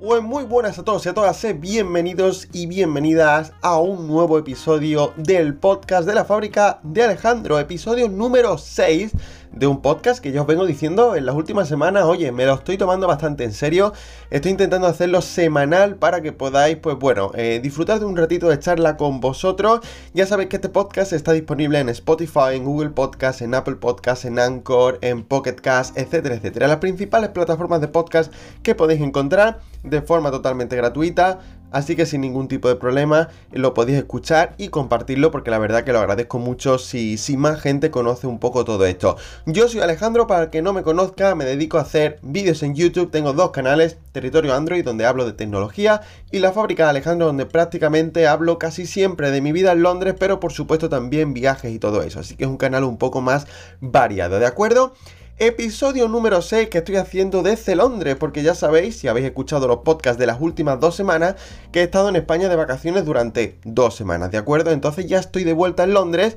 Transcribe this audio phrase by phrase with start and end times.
[0.00, 4.38] Pues muy buenas a todos y a todas, eh, bienvenidos y bienvenidas a un nuevo
[4.38, 9.12] episodio del podcast de la fábrica de Alejandro, episodio número 6
[9.52, 12.54] de un podcast que yo os vengo diciendo en las últimas semanas, oye, me lo
[12.54, 13.92] estoy tomando bastante en serio,
[14.30, 18.58] estoy intentando hacerlo semanal para que podáis, pues bueno, eh, disfrutar de un ratito de
[18.58, 19.80] charla con vosotros.
[20.14, 24.24] Ya sabéis que este podcast está disponible en Spotify, en Google Podcast, en Apple Podcast,
[24.24, 26.68] en Anchor, en Pocket Cast, etcétera, etcétera.
[26.68, 31.40] Las principales plataformas de podcast que podéis encontrar de forma totalmente gratuita.
[31.70, 35.84] Así que sin ningún tipo de problema lo podéis escuchar y compartirlo porque la verdad
[35.84, 39.16] que lo agradezco mucho si, más gente conoce un poco todo esto.
[39.46, 42.74] Yo soy Alejandro, para el que no me conozca, me dedico a hacer vídeos en
[42.74, 47.26] YouTube, tengo dos canales, Territorio Android donde hablo de tecnología y La Fábrica de Alejandro
[47.26, 51.72] donde prácticamente hablo casi siempre de mi vida en Londres, pero por supuesto también viajes
[51.72, 52.20] y todo eso.
[52.20, 53.46] Así que es un canal un poco más
[53.80, 54.94] variado, ¿de acuerdo?
[55.42, 59.78] Episodio número 6 que estoy haciendo desde Londres, porque ya sabéis, si habéis escuchado los
[59.78, 61.36] podcasts de las últimas dos semanas,
[61.72, 64.70] que he estado en España de vacaciones durante dos semanas, ¿de acuerdo?
[64.70, 66.36] Entonces ya estoy de vuelta en Londres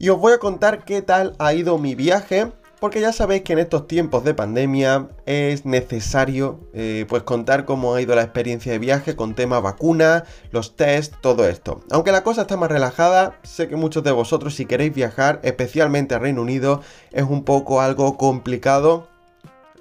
[0.00, 2.50] y os voy a contar qué tal ha ido mi viaje
[2.84, 7.94] porque ya sabéis que en estos tiempos de pandemia es necesario eh, pues contar cómo
[7.94, 11.80] ha ido la experiencia de viaje con tema vacuna, los test, todo esto.
[11.90, 16.14] Aunque la cosa está más relajada, sé que muchos de vosotros si queréis viajar, especialmente
[16.14, 19.08] a Reino Unido, es un poco algo complicado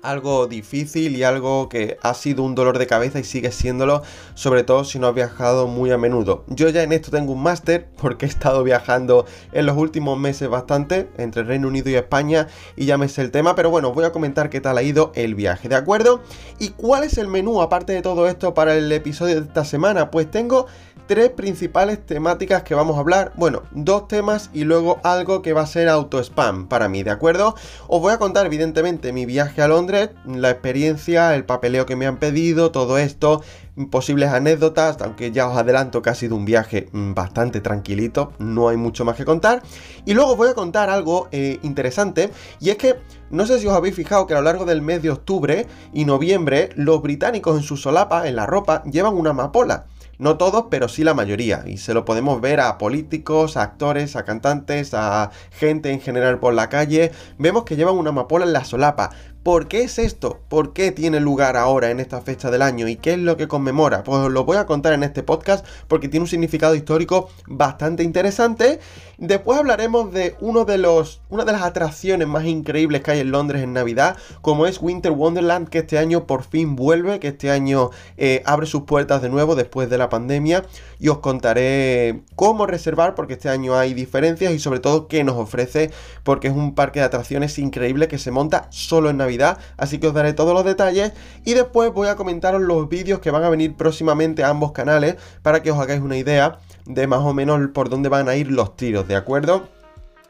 [0.03, 4.03] algo difícil y algo que ha sido un dolor de cabeza y sigue siéndolo,
[4.35, 6.43] sobre todo si no has viajado muy a menudo.
[6.47, 10.49] Yo ya en esto tengo un máster porque he estado viajando en los últimos meses
[10.49, 14.03] bastante entre Reino Unido y España y ya me sé el tema, pero bueno, voy
[14.03, 16.21] a comentar qué tal ha ido el viaje, ¿de acuerdo?
[16.59, 20.11] ¿Y cuál es el menú aparte de todo esto para el episodio de esta semana?
[20.11, 20.67] Pues tengo
[21.07, 23.33] tres principales temáticas que vamos a hablar.
[23.35, 27.11] Bueno, dos temas y luego algo que va a ser auto spam para mí, ¿de
[27.11, 27.55] acuerdo?
[27.87, 32.07] Os voy a contar evidentemente mi viaje a Londres, la experiencia, el papeleo que me
[32.07, 33.41] han pedido, todo esto,
[33.89, 38.69] posibles anécdotas, aunque ya os adelanto que ha sido un viaje mm, bastante tranquilito, no
[38.69, 39.63] hay mucho más que contar.
[40.05, 42.99] Y luego os voy a contar algo eh, interesante, y es que
[43.29, 46.05] no sé si os habéis fijado que a lo largo del mes de octubre y
[46.05, 49.87] noviembre, los británicos en su solapa, en la ropa, llevan una amapola.
[50.19, 51.63] No todos, pero sí la mayoría.
[51.65, 56.39] Y se lo podemos ver a políticos, a actores, a cantantes, a gente en general
[56.39, 57.11] por la calle.
[57.37, 59.09] Vemos que llevan una amapola en la solapa.
[59.43, 60.39] ¿Por qué es esto?
[60.47, 62.87] ¿Por qué tiene lugar ahora en esta fecha del año?
[62.87, 64.05] ¿Y qué es lo que conmemora?
[64.05, 68.03] Pues os lo voy a contar en este podcast porque tiene un significado histórico bastante
[68.03, 68.79] interesante.
[69.17, 73.31] Después hablaremos de uno de los, una de las atracciones más increíbles que hay en
[73.31, 77.51] Londres en Navidad, como es Winter Wonderland, que este año por fin vuelve, que este
[77.51, 80.63] año eh, abre sus puertas de nuevo después de la pandemia.
[80.99, 85.35] Y os contaré cómo reservar, porque este año hay diferencias y sobre todo qué nos
[85.35, 85.91] ofrece,
[86.23, 89.32] porque es un parque de atracciones increíble que se monta solo en Navidad
[89.77, 91.13] así que os daré todos los detalles
[91.45, 95.15] y después voy a comentaros los vídeos que van a venir próximamente a ambos canales
[95.41, 98.51] para que os hagáis una idea de más o menos por dónde van a ir
[98.51, 99.67] los tiros, ¿de acuerdo?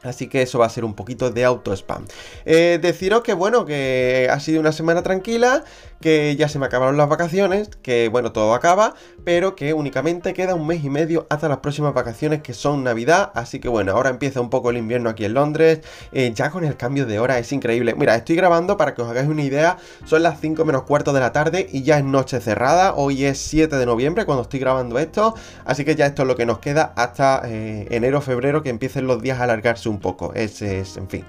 [0.04, 2.04] Así que eso va a ser un poquito de auto spam.
[2.44, 5.64] Eh, deciros que bueno, que ha sido una semana tranquila,
[6.04, 8.92] que ya se me acabaron las vacaciones, que bueno, todo acaba,
[9.24, 13.32] pero que únicamente queda un mes y medio hasta las próximas vacaciones que son Navidad.
[13.34, 15.80] Así que bueno, ahora empieza un poco el invierno aquí en Londres,
[16.12, 17.94] eh, ya con el cambio de hora es increíble.
[17.94, 21.20] Mira, estoy grabando para que os hagáis una idea, son las 5 menos cuarto de
[21.20, 24.98] la tarde y ya es noche cerrada, hoy es 7 de noviembre cuando estoy grabando
[24.98, 28.68] esto, así que ya esto es lo que nos queda hasta eh, enero, febrero, que
[28.68, 30.34] empiecen los días a alargarse un poco.
[30.34, 31.24] Es, es en fin.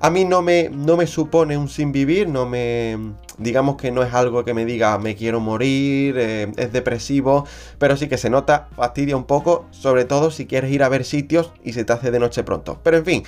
[0.00, 3.14] A mí no me, no me supone un sin vivir, no me.
[3.36, 7.46] Digamos que no es algo que me diga me quiero morir, eh, es depresivo,
[7.78, 11.04] pero sí que se nota, fastidia un poco, sobre todo si quieres ir a ver
[11.04, 12.80] sitios y se te hace de noche pronto.
[12.82, 13.22] Pero en fin,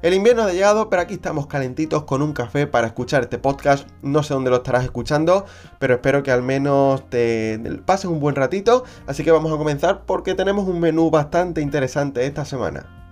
[0.00, 3.88] el invierno ha llegado, pero aquí estamos calentitos con un café para escuchar este podcast.
[4.02, 5.44] No sé dónde lo estarás escuchando,
[5.78, 8.84] pero espero que al menos te pases un buen ratito.
[9.06, 13.03] Así que vamos a comenzar porque tenemos un menú bastante interesante esta semana.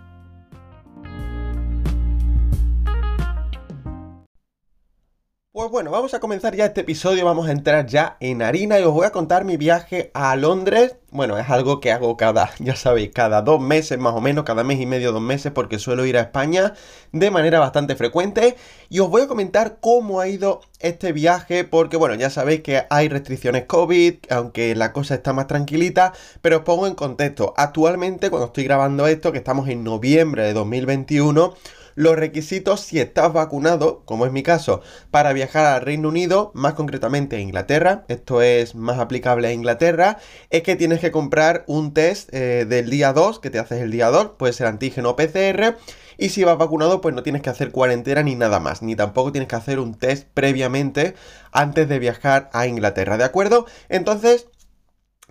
[5.54, 8.84] Pues bueno, vamos a comenzar ya este episodio, vamos a entrar ya en harina y
[8.84, 10.96] os voy a contar mi viaje a Londres.
[11.10, 14.64] Bueno, es algo que hago cada, ya sabéis, cada dos meses más o menos, cada
[14.64, 16.72] mes y medio, dos meses, porque suelo ir a España
[17.12, 18.56] de manera bastante frecuente.
[18.88, 22.86] Y os voy a comentar cómo ha ido este viaje, porque bueno, ya sabéis que
[22.88, 27.52] hay restricciones COVID, aunque la cosa está más tranquilita, pero os pongo en contexto.
[27.58, 31.52] Actualmente, cuando estoy grabando esto, que estamos en noviembre de 2021,
[31.94, 36.74] los requisitos si estás vacunado, como es mi caso, para viajar al Reino Unido, más
[36.74, 40.18] concretamente a Inglaterra, esto es más aplicable a Inglaterra,
[40.50, 43.90] es que tienes que comprar un test eh, del día 2, que te haces el
[43.90, 45.76] día 2, puede ser antígeno PCR,
[46.18, 49.32] y si vas vacunado, pues no tienes que hacer cuarentena ni nada más, ni tampoco
[49.32, 51.14] tienes que hacer un test previamente
[51.50, 53.66] antes de viajar a Inglaterra, ¿de acuerdo?
[53.88, 54.46] Entonces,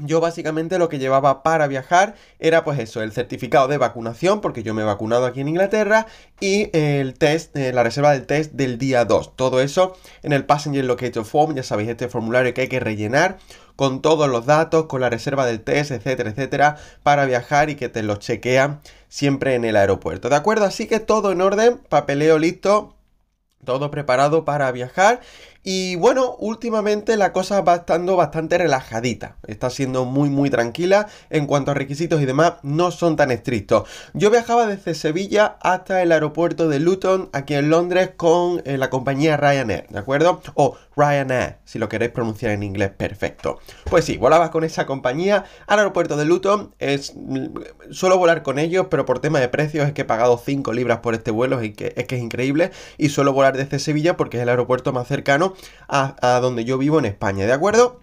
[0.04, 4.64] yo básicamente lo que llevaba para viajar era pues eso, el certificado de vacunación, porque
[4.64, 6.08] yo me he vacunado aquí en Inglaterra,
[6.40, 9.36] y el test, eh, la reserva del test del día 2.
[9.36, 13.38] Todo eso en el Passenger Locator Form, ya sabéis, este formulario que hay que rellenar
[13.76, 17.90] con todos los datos, con la reserva del test, etcétera, etcétera, para viajar y que
[17.90, 20.30] te lo chequean siempre en el aeropuerto.
[20.30, 20.66] ¿De acuerdo?
[20.66, 22.96] Así que todo en orden, papeleo listo,
[23.64, 25.22] todo preparado para viajar
[25.64, 29.38] y bueno, últimamente la cosa va estando bastante relajadita.
[29.46, 33.88] Está siendo muy muy tranquila en cuanto a requisitos y demás, no son tan estrictos.
[34.14, 38.90] Yo viajaba desde Sevilla hasta el aeropuerto de Luton, aquí en Londres, con eh, la
[38.90, 40.42] compañía Ryanair, ¿de acuerdo?
[40.56, 43.60] O Ryanair, si lo queréis pronunciar en inglés, perfecto.
[43.90, 46.76] Pues sí, volaba con esa compañía al aeropuerto de Luton.
[46.80, 50.38] Es, mm, suelo volar con ellos, pero por tema de precios es que he pagado
[50.38, 52.72] 5 libras por este vuelo, es que, es que es increíble.
[52.98, 55.54] Y suelo volar desde Sevilla porque es el aeropuerto más cercano
[55.88, 58.00] a, donde yo vivo en España, ¿de acuerdo?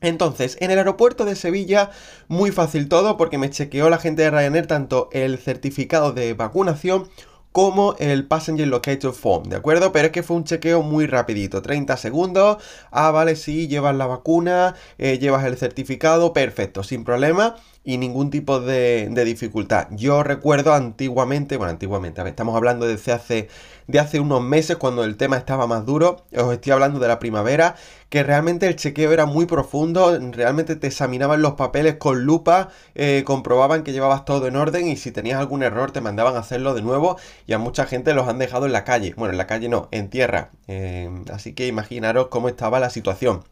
[0.00, 1.90] Entonces, en el aeropuerto de Sevilla,
[2.28, 7.08] muy fácil todo porque me chequeó la gente de Ryanair tanto el certificado de vacunación
[7.56, 9.90] como el Passenger Locator Form, ¿de acuerdo?
[9.90, 14.04] Pero es que fue un chequeo muy rapidito, 30 segundos, ah, vale, sí, llevas la
[14.04, 17.56] vacuna, eh, llevas el certificado, perfecto, sin problema
[17.86, 19.86] y ningún tipo de, dificultad.
[19.92, 23.48] Yo recuerdo antiguamente, bueno, antiguamente, estamos hablando desde hace,
[23.86, 27.20] de hace unos meses cuando el tema estaba más duro, os estoy hablando de la
[27.20, 27.76] primavera,
[28.08, 33.22] que realmente el chequeo era muy profundo, realmente te examinaban los papeles con lupa, eh,
[33.24, 36.74] comprobaban que llevabas todo en orden y si tenías algún error te mandaban a hacerlo
[36.74, 37.16] de nuevo
[37.46, 39.88] y a mucha gente los han dejado en la calle, bueno, en la calle no,
[39.92, 43.44] en tierra, eh, así que imaginaros cómo estaba la situación.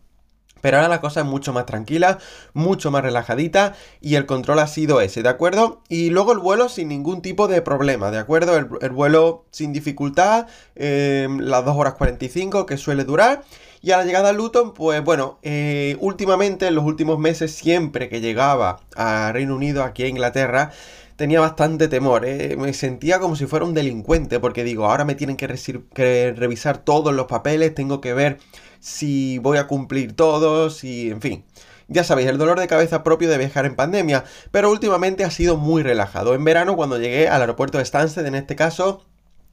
[0.64, 2.16] Pero ahora la cosa es mucho más tranquila,
[2.55, 5.82] mucho más relajadita y el control ha sido ese, ¿de acuerdo?
[5.90, 8.56] Y luego el vuelo sin ningún tipo de problema, ¿de acuerdo?
[8.56, 13.44] El, vuelo sin dificultad, eh, las 2 horas 45 que suele durar.
[13.84, 18.08] Y a la llegada a Luton, pues bueno, eh, últimamente, en los últimos meses, siempre
[18.08, 20.72] que llegaba a Reino Unido, aquí a Inglaterra,
[21.16, 22.56] tenía bastante temor, ¿eh?
[22.56, 25.54] me sentía como si fuera un delincuente, porque digo, ahora me tienen que,
[25.94, 28.38] que revisar todos los papeles, tengo que ver
[28.81, 31.44] si voy a cumplir todos y en fin.
[31.86, 35.58] Ya sabéis, el dolor de cabeza propio de viajar en pandemia, pero últimamente ha sido
[35.58, 36.34] muy relajado.
[36.34, 39.04] En verano, cuando llegué al aeropuerto de Stansted, en este caso,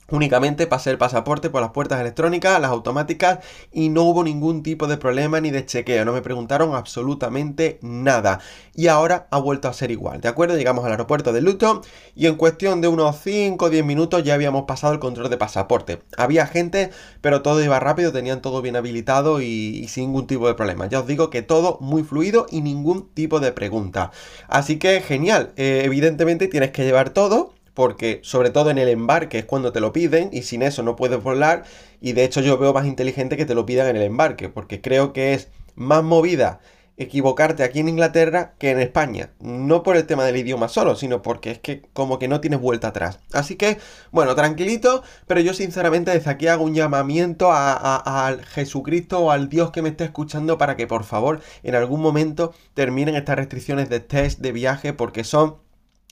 [0.10, 3.40] Únicamente pasé el pasaporte por las puertas electrónicas, las automáticas,
[3.72, 6.04] y no hubo ningún tipo de problema ni de chequeo.
[6.04, 8.40] No me preguntaron absolutamente nada.
[8.76, 10.20] Y ahora ha vuelto a ser igual.
[10.20, 10.58] ¿De acuerdo?
[10.58, 11.82] Llegamos al aeropuerto de Luton
[12.14, 15.38] y en cuestión de unos 5 o 10 minutos ya habíamos pasado el control de
[15.38, 16.02] pasaporte.
[16.18, 16.90] Había gente,
[17.22, 20.88] pero todo iba rápido, tenían todo bien habilitado y, sin ningún tipo de problema.
[20.88, 24.12] Ya os digo que todo muy fluido y ningún tipo de pregunta.
[24.50, 25.54] Así que genial.
[25.56, 29.80] Eh, evidentemente tienes que llevar todo porque sobre todo en el embarque es cuando te
[29.80, 31.64] lo piden y sin eso no puedes volar
[32.02, 34.82] y de hecho yo veo más inteligente que te lo pidan en el embarque porque
[34.82, 36.60] creo que es más movida
[37.02, 39.32] equivocarte aquí en Inglaterra que en España.
[39.40, 42.60] No por el tema del idioma solo, sino porque es que como que no tienes
[42.62, 43.20] vuelta atrás.
[43.34, 43.80] Así que,
[44.12, 49.72] bueno, tranquilito, pero yo sinceramente desde aquí hago un llamamiento a, Jesucristo o al Dios
[49.72, 54.00] que me esté escuchando para que por favor en algún momento terminen estas restricciones de
[54.00, 55.58] test de viaje porque son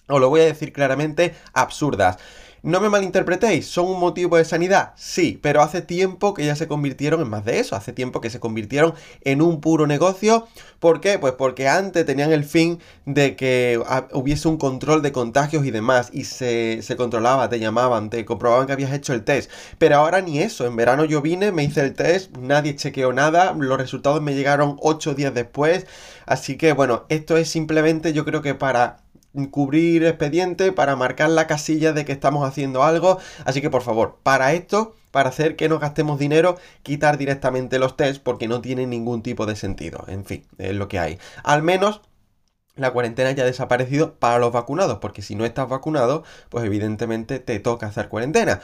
[0.09, 2.17] os lo voy a decir claramente, absurdas.
[2.61, 4.91] No me malinterpretéis, ¿son un motivo de sanidad?
[4.97, 8.29] Sí, pero hace tiempo que ya se convirtieron en más de eso, hace tiempo que
[8.29, 10.45] se convirtieron en un puro negocio.
[10.79, 11.19] ¿Por qué?
[11.19, 16.09] Pues porque antes tenían el fin de que hubiese un control de contagios y demás,
[16.11, 19.49] y se, se controlaba, te llamaban, te comprobaban que habías hecho el test.
[19.77, 23.53] Pero ahora ni eso, en verano yo vine, me hice el test, nadie chequeó nada,
[23.57, 25.87] los resultados me llegaron 8 días después,
[26.25, 28.97] así que bueno, esto es simplemente yo creo que para
[29.51, 33.19] cubrir expediente, para marcar la casilla de que estamos haciendo algo.
[33.45, 37.97] Así que por favor, para esto, para hacer que no gastemos dinero, quitar directamente los
[37.97, 40.05] tests porque no tiene ningún tipo de sentido.
[40.07, 41.19] En fin, es lo que hay.
[41.43, 42.01] Al menos
[42.75, 47.39] la cuarentena ya ha desaparecido para los vacunados, porque si no estás vacunado, pues evidentemente
[47.39, 48.61] te toca hacer cuarentena.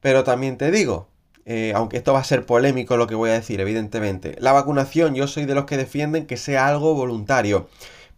[0.00, 1.08] Pero también te digo,
[1.46, 5.14] eh, aunque esto va a ser polémico lo que voy a decir, evidentemente, la vacunación
[5.14, 7.68] yo soy de los que defienden que sea algo voluntario.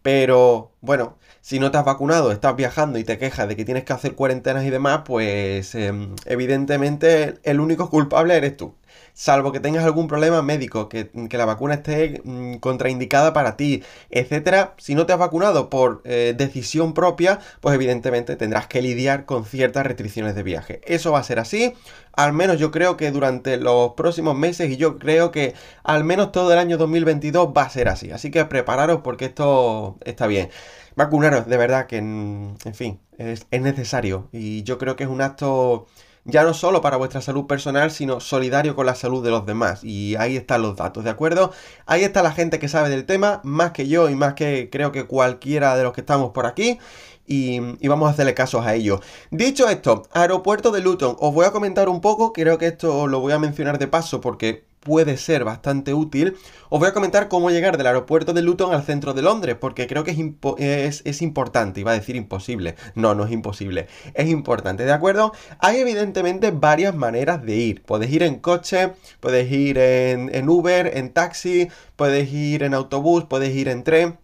[0.02, 3.84] Pero bueno, si no te has vacunado, estás viajando y te quejas de que tienes
[3.84, 8.74] que hacer cuarentenas y demás, pues em, evidentemente el único culpable eres tú.
[9.14, 14.74] salvo que tengas algún problema médico, que, la vacuna esté mm, contraindicada para ti, etcétera,
[14.78, 19.44] si no te has vacunado por eh, decisión propia, pues evidentemente tendrás que lidiar con
[19.46, 20.80] ciertas restricciones de viaje.
[20.84, 21.74] Eso va a ser así,
[22.12, 26.32] al menos yo creo que durante los próximos meses y yo creo que al menos
[26.32, 28.10] todo el año 2022 va a ser así.
[28.10, 30.50] Así que prepararos porque esto está bien.
[30.98, 35.20] Vacunaros, de verdad que, en fin, es, es necesario y yo creo que es un
[35.20, 35.86] acto
[36.24, 39.84] ya no solo para vuestra salud personal, sino solidario con la salud de los demás.
[39.84, 41.52] Y ahí están los datos, ¿de acuerdo?
[41.86, 44.90] Ahí está la gente que sabe del tema, más que yo y más que creo
[44.90, 46.80] que cualquiera de los que estamos por aquí.
[47.26, 49.00] Y, vamos a hacerle casos a ello.
[49.30, 53.20] Dicho esto, aeropuerto de Luton, os voy a comentar un poco, creo que esto lo
[53.20, 56.36] voy a mencionar de paso porque puede ser bastante útil,
[56.68, 59.86] os voy a comentar cómo llegar del aeropuerto de Luton al centro de Londres, porque
[59.86, 60.10] creo que
[60.58, 65.32] es, es, importante, iba a decir imposible, no, no es imposible, es importante, ¿de acuerdo?
[65.58, 70.96] Hay evidentemente varias maneras de ir, puedes ir en coche, puedes ir en, en Uber,
[70.96, 74.18] en taxi, puedes ir en autobús, puedes ir en tren,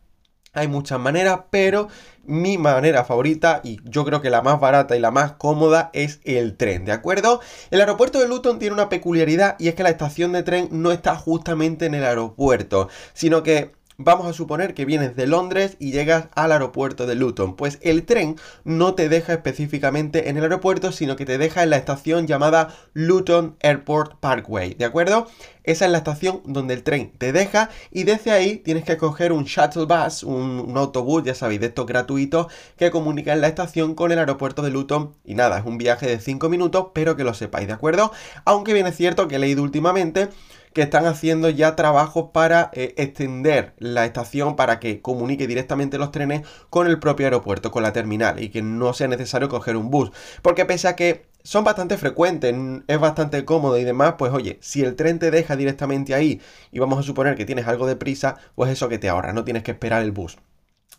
[0.55, 1.89] hay muchas maneras, pero
[2.27, 6.21] mi manera favorita y yo creo que la más barata y la más cómoda es
[6.25, 7.41] el tren, ¿de acuerdo?
[7.71, 10.93] El aeropuerto de Luton tiene una peculiaridad y es que la estación de tren no
[10.93, 15.93] está justamente en el aeropuerto, sino que Vamos a suponer que vienes de Londres y
[15.93, 17.55] llegas al aeropuerto de Luton.
[17.55, 18.35] Pues el tren
[18.65, 22.75] no te deja específicamente en el aeropuerto, sino que te deja en la estación llamada
[22.93, 25.29] Luton Airport Parkway, ¿de acuerdo?
[25.63, 29.31] Esa es la estación donde el tren te deja y desde ahí tienes que coger
[29.31, 34.11] un shuttle bus, un, autobús, ya sabéis, de estos gratuitos que comunican la estación con
[34.11, 35.15] el aeropuerto de Luton.
[35.25, 38.11] Y nada, es un viaje de 5 minutos, pero que lo sepáis, ¿de acuerdo?
[38.45, 40.31] Aunque bien es cierto que he leído últimamente
[40.75, 46.11] que están haciendo ya trabajos para eh, extender la estación para que comunique directamente los
[46.11, 49.91] trenes con el propio aeropuerto, con la terminal y que no sea necesario coger un
[49.91, 50.11] bus.
[50.43, 52.55] Porque pese a que son bastante frecuentes,
[52.89, 56.41] es bastante cómodo y demás, pues oye, si el tren te deja directamente ahí
[56.73, 59.45] y vamos a suponer que tienes algo de prisa, pues eso que te ahorra, no
[59.45, 60.39] tienes que esperar el bus.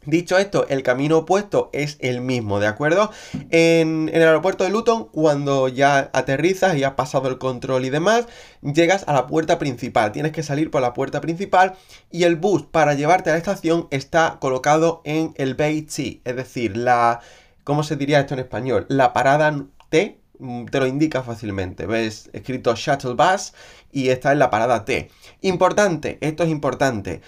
[0.06, 3.12] Dicho esto, el camino opuesto es el mismo, ¿de acuerdo?
[3.50, 8.28] En, el aeropuerto de Luton, cuando ya aterrizas y has pasado el control y demás,
[8.62, 10.12] llegas a la puerta principal.
[10.12, 11.74] Tienes que salir por la puerta principal
[12.12, 16.36] y el bus para llevarte a la estación está colocado en el Bay T, es
[16.36, 17.22] decir, la...
[17.64, 18.86] ¿Cómo se diría esto en español?
[18.90, 21.88] La parada T, mm, te lo indica fácilmente.
[21.88, 23.54] Ves escrito Shuttle Bus
[23.92, 25.10] y está en la parada T.
[25.42, 27.22] Importante, esto es importante.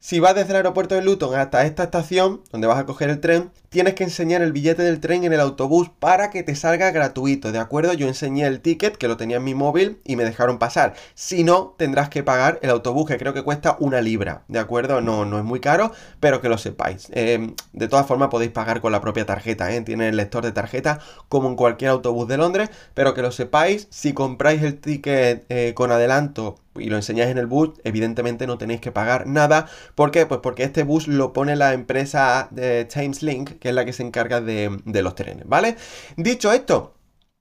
[0.00, 3.20] Si vas desde el aeropuerto de Luton hasta esta estación, donde vas a coger el
[3.20, 6.90] tren, tienes que enseñar el billete del tren en el autobús para que te salga
[6.90, 7.92] gratuito, ¿de acuerdo?
[7.92, 10.94] Yo enseñé el ticket, que lo tenía en mi móvil, y me dejaron pasar.
[11.14, 15.00] Si no, tendrás que pagar el autobús, que creo que cuesta una libra, ¿de acuerdo?
[15.00, 17.08] No, no es muy caro, pero que lo sepáis.
[17.12, 19.80] Em, de todas formas, podéis pagar con la propia tarjeta, ¿eh?
[19.82, 23.88] Tiene el lector de tarjeta como en cualquier autobús de Londres, pero que lo sepáis,
[23.90, 28.58] si compráis el ticket eh, con adelanto y lo enseñáis en el bus, evidentemente no
[28.58, 29.66] tenéis que pagar nada.
[29.94, 30.26] ¿Por qué?
[30.26, 34.02] Pues porque este bus lo pone la empresa de Thameslink, que es la que se
[34.02, 35.76] encarga de, los trenes, ¿vale?
[36.16, 36.97] Dicho esto,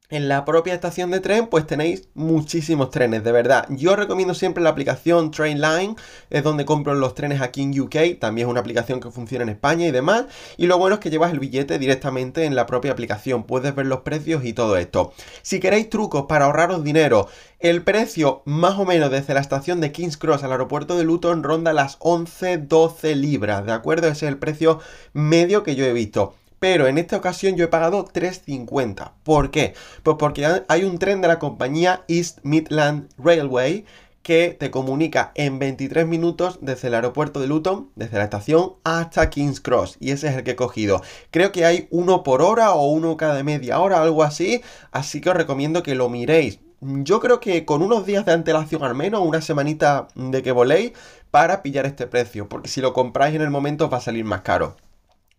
[0.10, 3.66] en la propia estación de tren pues tenéis muchísimos trenes, de verdad.
[3.70, 5.96] Yo recomiendo siempre la aplicación Trainline,
[6.30, 9.50] es donde compro los trenes aquí en UK, también es una aplicación que funciona en
[9.50, 10.26] España y demás.
[10.56, 13.86] Y lo bueno es que llevas el billete directamente en la propia aplicación, puedes ver
[13.86, 15.14] los precios y todo esto.
[15.42, 17.28] Si queréis trucos para ahorraros dinero,
[17.60, 21.44] el precio más o menos desde la estación de King's Cross al aeropuerto de Luton
[21.44, 24.08] ronda las 11-12 libras, ¿de acuerdo?
[24.08, 24.80] Ese es el precio
[25.14, 26.36] medio que yo he visto.
[26.60, 29.12] Pero en esta ocasión yo he pagado 3.50.
[29.24, 29.74] ¿Por qué?
[30.04, 33.86] Pues porque hay un tren de la compañía East Midland Railway
[34.28, 39.30] que te comunica en 23 minutos desde el aeropuerto de Luton, desde la estación hasta
[39.30, 39.96] King's Cross.
[40.02, 41.02] Y ese es el que he cogido.
[41.32, 44.62] Creo que hay uno por hora o uno cada media hora, algo así.
[44.92, 46.60] Así que os recomiendo que lo miréis.
[46.82, 50.92] Yo creo que con unos días de antelación al menos, una semanita de que voléis,
[51.32, 52.50] para pillar este precio.
[52.50, 54.76] Porque si lo compráis en el momento os va a salir más caro.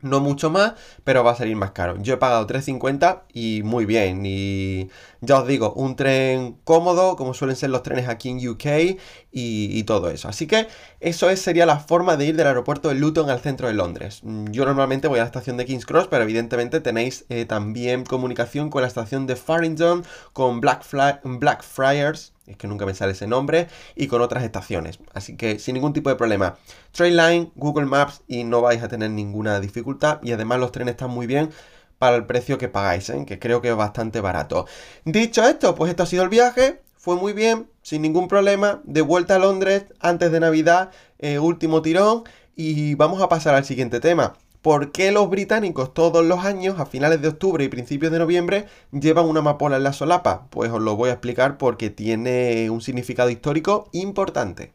[0.00, 1.96] No mucho más, pero va a salir más caro.
[2.00, 4.22] Yo he pagado 3.50 y muy bien.
[4.24, 4.90] Y
[5.20, 8.96] ya os digo, un tren cómodo, como suelen ser los trenes aquí en UK
[9.32, 10.28] y, todo eso.
[10.28, 10.68] Así que
[11.00, 14.20] eso es, sería la forma de ir del aeropuerto de Luton al centro de Londres.
[14.52, 18.70] Yo normalmente voy a la estación de King's Cross, pero evidentemente tenéis eh, también comunicación
[18.70, 24.06] con la estación de Farringdon, con Blackfriars es que nunca me sale ese nombre, y
[24.06, 24.98] con otras estaciones.
[25.14, 26.56] Así que sin ningún tipo de problema.
[26.92, 30.20] Trainline, Google Maps y no vais a tener ninguna dificultad.
[30.22, 31.50] Y además los trenes están muy bien
[31.98, 33.24] para el precio que pagáis, ¿eh?
[33.26, 34.66] que creo que es bastante barato.
[35.04, 36.80] Dicho esto, pues esto ha sido el viaje.
[36.96, 38.80] Fue muy bien, sin ningún problema.
[38.84, 42.24] De vuelta a Londres antes de Navidad, eh, último tirón.
[42.56, 44.34] Y vamos a pasar al siguiente tema.
[44.62, 48.66] ¿Por qué los británicos todos los años, a finales de octubre y principios de noviembre,
[48.90, 50.48] llevan una amapola en la solapa?
[50.50, 54.72] Pues os lo voy a explicar porque tiene un significado histórico importante.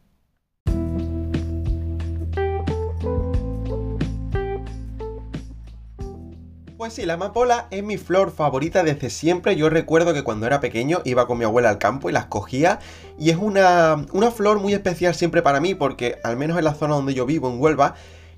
[6.78, 9.54] Pues sí, la amapola es mi flor favorita desde siempre.
[9.54, 12.78] Yo recuerdo que cuando era pequeño iba con mi abuela al campo y las cogía.
[13.18, 16.74] Y es una, una flor muy especial siempre para mí porque, al menos en la
[16.74, 17.94] zona donde yo vivo, en Huelva,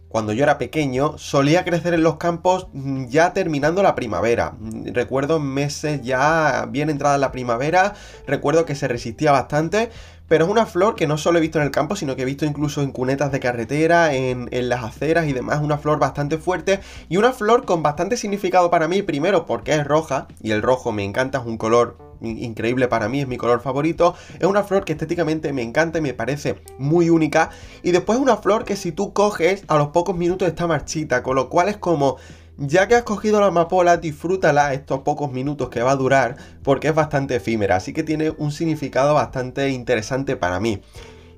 [0.09, 4.55] cuando yo era pequeño, solía crecer en los campos mm, ya terminando la primavera.
[4.59, 7.95] Mm, recuerdo meses ya bien entrada la primavera,
[8.27, 9.91] recuerdo que se resistía bastante,
[10.29, 12.25] pero es una flor que no solo he visto en el campo, sino que he
[12.25, 15.61] visto incluso en cunetas de carretera, en, en, las aceras y demás.
[15.63, 19.03] Una flor bastante fuerte y una flor con bastante significado para mí.
[19.03, 23.21] Primero porque es roja y el rojo me encanta, es un color increíble para mí,
[23.21, 24.15] es mi color favorito.
[24.39, 27.51] Es una flor que estéticamente me encanta y me parece muy única.
[27.83, 31.23] Y después es una flor que si tú coges, a los pocos minutos está marchita,
[31.23, 32.17] con lo cual es como...
[32.59, 36.89] Ya que has cogido la amapola, disfrútala estos pocos minutos que va a durar, porque
[36.89, 40.81] es bastante efímera, así que tiene un significado bastante interesante para mí.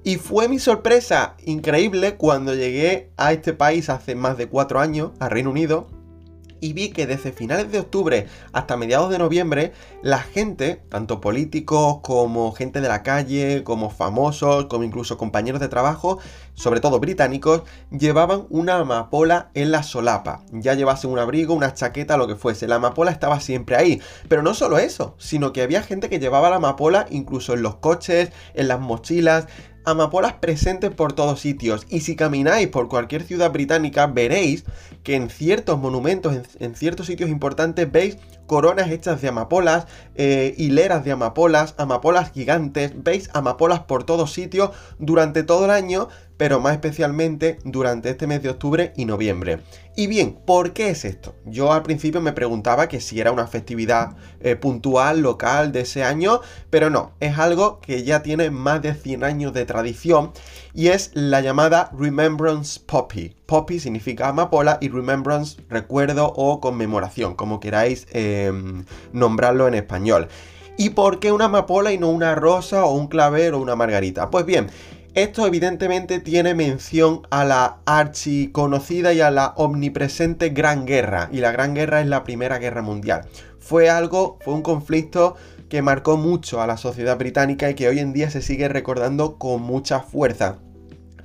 [0.04, 5.11] Y fue mi sorpresa increíble cuando llegué a este país hace más de cuatro años,
[5.18, 5.88] a Reino Unido,
[6.61, 9.73] y vi que desde finales de octubre hasta mediados de noviembre
[10.03, 15.69] la gente, tanto políticos como gente de la calle, como famosos, como incluso compañeros de
[15.69, 16.19] trabajo,
[16.59, 20.43] sobre todo británicos, llevaban una amapola en la solapa.
[20.50, 22.67] Ya llevasen un abrigo, una chaqueta, lo que fuese.
[22.67, 24.03] La amapola estaba siempre ahí.
[24.29, 27.77] Pero no solo eso, sino que había gente que llevaba la amapola incluso en los
[27.77, 29.47] coches, en las mochilas
[29.85, 34.65] amapolas presentes por todos sitios y si camináis por cualquier ciudad británica veréis
[35.03, 41.05] que en ciertos monumentos, en, ciertos sitios importantes veis coronas hechas de amapolas, eh, hileras
[41.05, 46.73] de amapolas, amapolas gigantes, veis amapolas por todos sitios durante todo el año, pero más
[46.73, 49.61] especialmente durante este mes de octubre y noviembre.
[49.95, 51.35] Y bien, ¿por qué es esto?
[51.45, 56.04] Yo al principio me preguntaba que si era una festividad eh, puntual, local de ese
[56.04, 56.40] año,
[56.71, 60.30] pero no, es algo que ya tiene más de 100 años de tradición
[60.73, 63.35] y es la llamada Remembrance Poppy.
[63.47, 70.28] Poppy significa amapola y Remembrance, recuerdo o conmemoración, como queráis em, nombrarlo en español.
[70.76, 74.30] ¿Y por qué una amapola y no una rosa o un claver o una margarita?
[74.30, 74.68] Pues bien,
[75.23, 81.51] esto evidentemente tiene mención a la archiconocida y a la omnipresente Gran Guerra, y la
[81.51, 83.27] Gran Guerra es la Primera Guerra Mundial.
[83.59, 85.35] Fue algo, fue un conflicto
[85.69, 89.39] que marcó mucho a la sociedad británica y que hoy en día se sigue recordando
[89.39, 90.59] con mucha fuerza.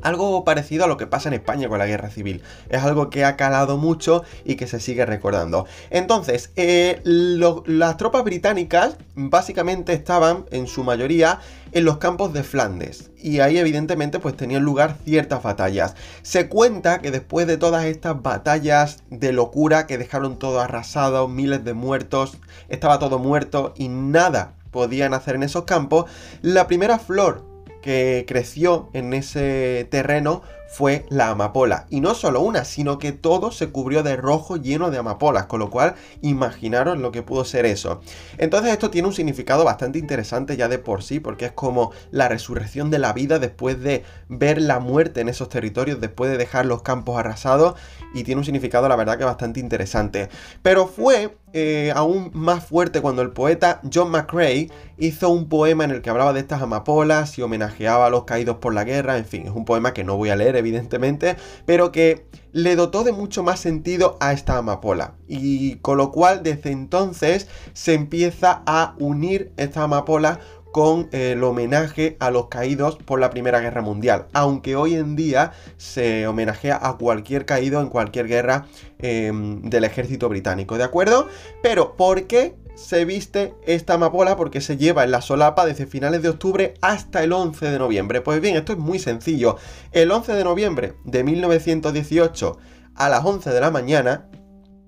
[0.03, 2.41] Algo parecido a lo que pasa en España con la guerra civil.
[2.69, 5.65] Es algo que ha calado mucho y que se sigue recordando.
[5.89, 11.39] Entonces, eh, las tropas británicas básicamente estaban en su mayoría
[11.71, 15.95] en los campos de Flandes y ahí evidentemente pues tenían lugar ciertas batallas.
[16.21, 21.63] Se cuenta que después de todas estas batallas de locura que dejaron todo arrasado, miles
[21.63, 22.37] de muertos,
[22.69, 26.05] estaba todo muerto y nada podían hacer en esos campos,
[26.41, 27.52] la primera flor
[27.83, 30.41] que creció en ese terreno
[30.73, 31.85] fue la amapola.
[31.91, 35.59] Y no solo una, sino que todo se cubrió de rojo lleno de amapolas, con
[35.59, 38.01] lo cual imaginaros lo que pudo ser eso.
[38.39, 42.27] Entonces esto tiene un significado bastante interesante ya de por sí, porque es como la
[42.27, 46.65] resurrección de la vida después de ver la muerte en esos territorios, después de dejar
[46.65, 47.75] los campos arrasados,
[48.15, 50.29] y tiene un significado la verdad que bastante interesante.
[50.63, 55.91] Pero fue eh, aún más fuerte cuando el poeta John McCrae hizo un poema en
[55.91, 59.25] el que hablaba de estas amapolas y homenajeaba a los caídos por la guerra, en
[59.25, 61.35] fin, es un poema que no voy a leer evidentemente,
[61.65, 65.15] pero que le dotó de mucho más sentido a esta amapola.
[65.27, 70.39] Y con lo cual desde entonces se empieza a unir esta amapola
[70.73, 75.51] con el homenaje a los caídos por la Primera Guerra Mundial, aunque hoy en día
[75.77, 78.65] se homenajea a cualquier caído en cualquier guerra
[78.97, 81.27] em, del ejército británico, ¿de acuerdo?
[81.61, 84.35] Pero, ¿por qué se viste esta amapola?
[84.35, 88.21] Porque se lleva en la solapa desde finales de octubre hasta el 11 de noviembre.
[88.21, 89.57] Pues bien, esto es muy sencillo.
[89.91, 92.57] El 11 de noviembre de 1918
[92.95, 94.27] a las 11 de la mañana,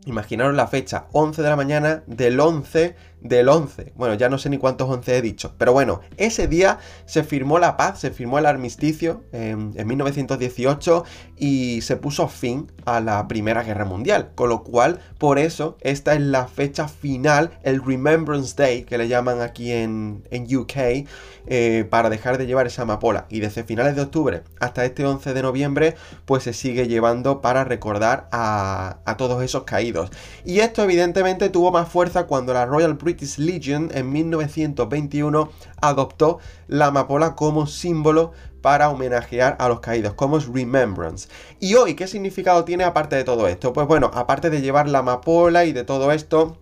[0.08, 2.96] imaginaros la fecha, 11 de la mañana del 11
[3.28, 3.94] del 11.
[3.96, 5.54] Bueno, ya no sé ni cuántos 11 he dicho.
[5.58, 11.04] Pero bueno, ese día se firmó la paz, se firmó el armisticio en, 1918
[11.38, 14.32] y se puso fin a la Primera Guerra Mundial.
[14.36, 19.08] Con lo cual, por eso, esta es la fecha final, el Remembrance Day, que le
[19.08, 21.08] llaman aquí en, en UK,
[21.48, 23.26] eh, para dejar de llevar esa amapola.
[23.30, 27.64] Y desde finales de octubre hasta este 11 de noviembre, pues se sigue llevando para
[27.64, 30.12] recordar a, a todos esos caídos.
[30.44, 35.50] Y esto evidentemente tuvo más fuerza cuando la Royal British British Legion en 1921
[35.82, 41.30] adoptó la amapola como símbolo para homenajear a los caídos, como es Remembrance.
[41.62, 43.72] ¿Y hoy qué significado tiene aparte de todo esto?
[43.72, 46.58] Pues bueno, aparte de llevar la amapola y de todo esto,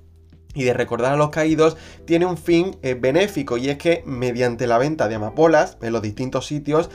[0.53, 4.67] y de recordar a los caídos tiene un fin eh, benéfico y es que mediante
[4.67, 6.91] la venta de amapolas en los distintos sitios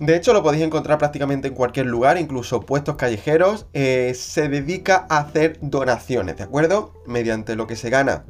[0.00, 3.66] de hecho, lo podéis encontrar prácticamente en cualquier lugar, incluso puestos callejeros.
[3.72, 6.94] Eh, se dedica a hacer donaciones, ¿de acuerdo?
[7.04, 8.24] Mediante lo que se gana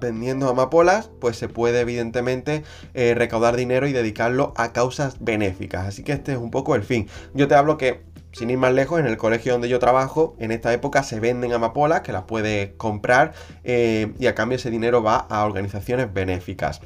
[0.00, 5.86] vendiendo amapolas, pues se puede evidentemente eh, recaudar dinero y dedicarlo a causas benéficas.
[5.86, 7.08] Así que este es un poco el fin.
[7.34, 10.52] Yo te hablo que sin ir más lejos, en el colegio donde yo trabajo, en
[10.52, 13.32] esta época se venden amapolas que las puedes comprar
[13.64, 16.82] eh, y a cambio ese dinero va a organizaciones benéficas.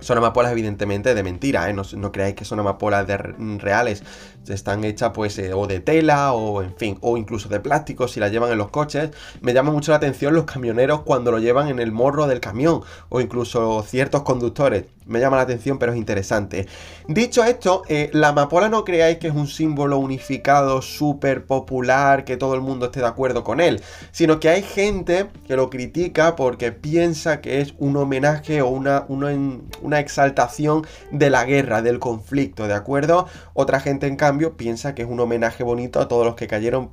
[0.00, 1.72] Son amapolas evidentemente de mentira, ¿eh?
[1.72, 4.02] no, creáis que son amapolas de reales,
[4.46, 8.20] están hechas pues eh, o de tela o en fin, o incluso de plástico si
[8.20, 9.10] las llevan en los coches.
[9.40, 12.82] Me llama mucho la atención los camioneros cuando lo llevan en el morro del camión
[13.08, 16.68] o incluso ciertos conductores me llama la atención, pero es interesante.
[17.08, 22.36] Dicho esto, eh, la amapola no creáis que es un símbolo unificado, súper popular, que
[22.36, 26.36] todo el mundo esté de acuerdo con él, sino que hay gente que lo critica
[26.36, 32.68] porque piensa que es un homenaje o una, una, exaltación de la guerra, del conflicto,
[32.68, 33.26] ¿de acuerdo?
[33.54, 36.90] Otra gente, en cambio, piensa que es un homenaje bonito a todos los que cayeron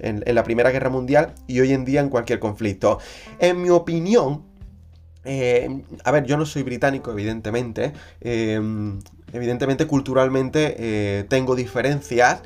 [0.00, 2.98] en la Primera Guerra Mundial y hoy en día en cualquier conflicto.
[3.38, 4.47] En mi opinión,
[5.30, 7.92] eh, a ver, yo no soy británico, evidentemente.
[8.22, 8.58] Eh,
[9.34, 12.40] evidentemente, culturalmente eh, tengo diferencias.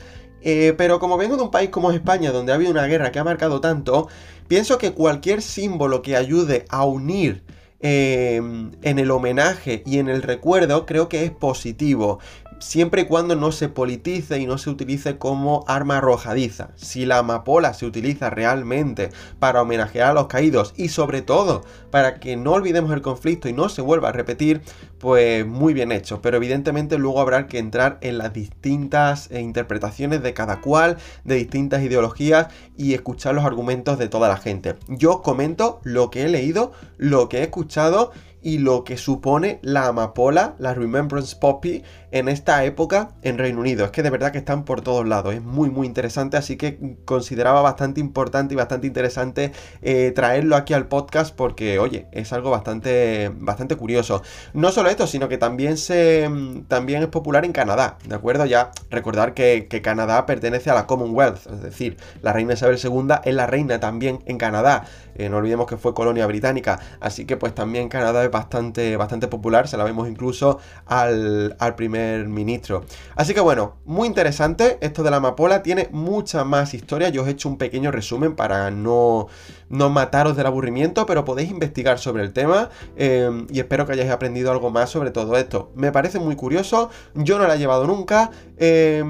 [0.77, 3.25] pero como vengo de un país como España, donde ha habido una guerra que ha
[3.25, 4.09] marcado tanto,
[4.49, 7.45] pienso que cualquier símbolo que ayude a unir
[7.85, 12.19] en el homenaje y en el recuerdo, creo que es positivo
[12.63, 16.71] siempre y cuando no se politice y no se utilice como arma arrojadiza.
[16.77, 22.21] Si la amapola se utiliza realmente para homenajear a los caídos y sobre todo para
[22.21, 24.63] que no olvidemos el conflicto y no se vuelva a repetir,
[24.99, 26.23] pues muy bien hecho.
[26.23, 31.35] Pero evidentemente luego habrá que entrar en las distintas eh, interpretaciones de cada cual, de
[31.35, 34.77] distintas ideologías y escuchar los argumentos de toda la gente.
[34.89, 39.87] Yo comento lo que he leído, lo que he escuchado y lo que supone la
[39.87, 43.85] amapola, la Remembrance Poppy, en esta época en Reino Unido.
[43.85, 46.97] Es que de verdad que están por todos lados, es muy muy interesante, así que
[47.05, 52.51] consideraba bastante importante y bastante interesante eh, traerlo aquí al podcast porque, oye, es algo
[52.51, 54.23] bastante, bastante curioso.
[54.53, 56.29] No solo esto, sino que también, se,
[56.69, 58.45] también es popular en Canadá, ¿de acuerdo?
[58.45, 63.15] Ya recordar que, que Canadá pertenece a la Commonwealth, es decir, la reina Isabel II
[63.25, 64.85] es la reina también en Canadá.
[65.15, 69.29] Eh, no olvidemos que fue colonia británica, así que pues también Canadá es bastante, bastante
[69.29, 72.85] popular, se la vemos incluso al, primer ministro.
[73.17, 77.29] Así que bueno, muy interesante esto de la amapola, tiene mucha más historia, yo os
[77.29, 79.29] he hecho un pequeño resumen para no,
[79.69, 84.11] no mataros del aburrimiento, pero podéis investigar sobre el tema eh, y espero que hayáis
[84.11, 85.73] aprendido algo más sobre todo esto.
[85.75, 88.31] Me parece muy curioso, yo no la he llevado nunca.
[88.59, 89.05] Eh,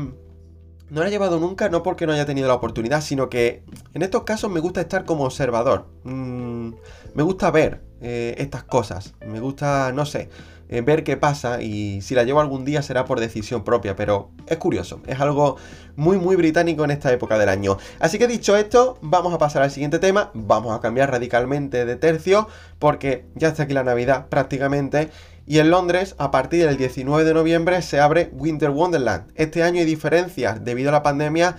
[0.93, 4.03] no la he llevado nunca, no porque no haya tenido la oportunidad, sino que en
[4.03, 5.87] estos casos me gusta estar como observador.
[6.05, 6.75] Mm,
[7.15, 9.15] me gusta ver eh, estas cosas.
[9.27, 10.29] Me gusta, no sé,
[10.69, 14.33] eh, ver qué pasa y si la llevo algún día será por decisión propia, pero
[14.47, 15.01] es curioso.
[15.07, 15.57] Es algo
[15.97, 17.79] muy, muy británico en esta época del año.
[17.99, 20.31] Así que dicho esto, vamos a pasar al siguiente tema.
[20.35, 25.09] Vamos a cambiar radicalmente de tercio porque ya está aquí la Navidad prácticamente
[25.47, 29.33] y en Londres, a partir del 19 de noviembre, se abre Winter Wonderland.
[29.35, 31.57] Este año hay diferencias debido a la pandemia,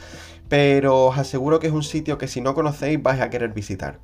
[0.48, 4.00] pero os aseguro que es un sitio que si no conocéis vais a querer visitar.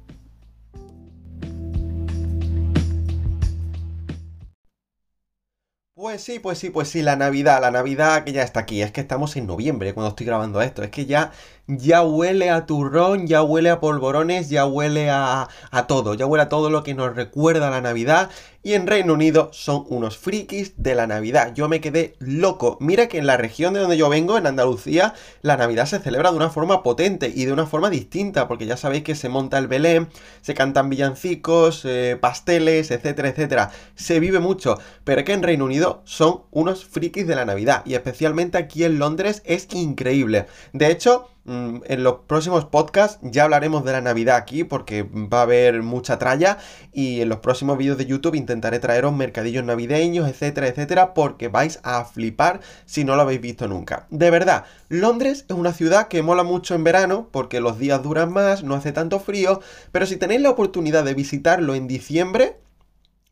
[5.95, 8.81] Pues sí, pues sí, pues sí, la Navidad, la Navidad que ya está aquí.
[8.81, 10.81] Es que estamos en noviembre cuando estoy grabando esto.
[10.81, 11.33] Es que ya
[11.69, 16.43] ya huele a turrón, ya huele a polvorones, ya huele a, a todo, ya huele
[16.43, 18.29] a todo lo que nos recuerda la Navidad.
[18.62, 21.53] Y en Reino Unido son unos frikis de la Navidad.
[21.53, 22.77] Yo me quedé loco.
[22.82, 26.32] Mira que en la región de donde yo vengo, en Andalucía, la Navidad se celebra
[26.32, 29.58] de una forma potente y de una forma distinta, porque ya sabéis que se monta
[29.58, 30.10] el Belén,
[30.41, 33.71] se cantan villancicos, eh, pasteles, etcétera, etcétera.
[33.95, 37.93] Se vive mucho, pero que en Reino Unido son unos frikis de la Navidad y
[37.93, 40.47] especialmente aquí en Londres es increíble.
[40.73, 45.43] De hecho, en los próximos podcasts ya hablaremos de la Navidad aquí porque va a
[45.43, 46.59] haber mucha tralla
[46.93, 51.79] y en los próximos vídeos de YouTube intentaré traeros mercadillos navideños, etcétera, etcétera, porque vais
[51.83, 54.05] a flipar si no lo habéis visto nunca.
[54.12, 58.31] De verdad, Londres es una ciudad que mola mucho en verano porque los días duran
[58.31, 59.59] más, no hace tanto frío,
[59.91, 62.57] pero si tenéis la oportunidad de visitarlo en diciembre,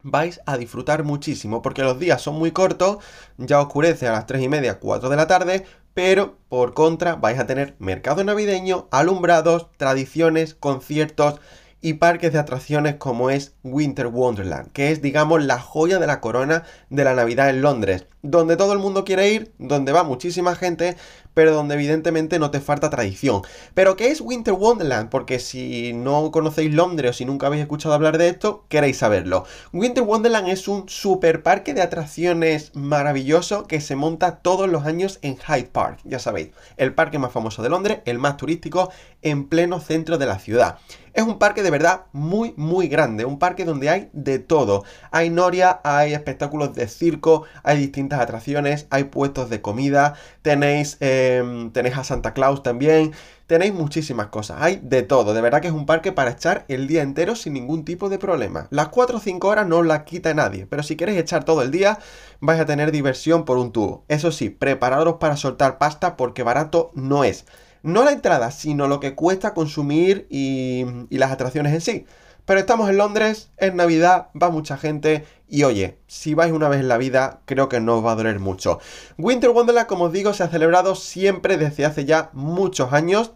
[0.01, 2.97] vais a disfrutar muchísimo porque los días son muy cortos,
[3.37, 5.65] ya oscurece a las 3 y media, 4 de la tarde,
[5.97, 11.39] pero por contra vais a tener mercado navideño, alumbrados, tradiciones, conciertos
[11.81, 16.21] y parques de atracciones como es Winter Wonderland, que es digamos la joya de la
[16.21, 20.55] corona de la Navidad en Londres, donde todo el mundo quiere ir, donde va muchísima
[20.55, 20.97] gente,
[21.33, 23.43] pero donde evidentemente no te falta tradición.
[23.75, 25.09] Pero ¿qué es Winter Wonderland?
[25.09, 29.45] Porque si no conocéis Londres o si nunca habéis escuchado hablar de esto, queréis saberlo.
[29.71, 35.19] Winter Wonderland es un super parque de atracciones maravilloso que se monta todos los años
[35.21, 39.47] en Hyde Park, ya sabéis, el parque más famoso de Londres, el más turístico, en
[39.47, 40.79] pleno centro de la ciudad.
[41.17, 43.25] Es un parque de verdad muy, muy grande.
[43.25, 44.83] Un parque donde hay de todo.
[45.09, 51.71] Hay noria, hay espectáculos de circo, hay distintas atracciones, hay puestos de comida, tenéis, em,
[51.71, 53.13] tenéis a Santa Claus también.
[53.47, 55.33] Tenéis muchísimas cosas, hay de todo.
[55.33, 58.19] De verdad que es un parque para echar el día entero sin ningún tipo de
[58.19, 58.67] problema.
[58.69, 61.71] Las 4 o 5 horas no las quita nadie, pero si queréis echar todo el
[61.71, 61.97] día,
[62.41, 64.05] vais a tener diversión por un tubo.
[64.07, 67.45] Eso sí, prepararos para soltar pasta porque barato no es
[67.87, 72.05] no la entrada, sino lo que cuesta consumir y, las atracciones en sí.
[72.45, 76.79] Pero estamos en Londres, es Navidad, va mucha gente y oye, si vais una vez
[76.79, 78.79] en la vida, creo que no os va a doler mucho.
[79.17, 83.33] Winter Wonderland, como os digo, se ha celebrado siempre desde hace ya muchos años